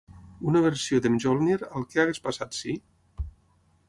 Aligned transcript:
Una 0.51 0.61
versió 0.67 1.01
de 1.05 1.11
Mjolnir 1.15 1.57
al 1.67 1.85
Què 1.91 2.01
hagués 2.05 2.21
passat 2.29 2.57
si? 2.61 2.75